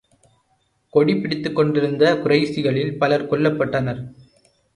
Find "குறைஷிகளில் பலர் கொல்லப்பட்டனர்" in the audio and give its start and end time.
2.15-4.01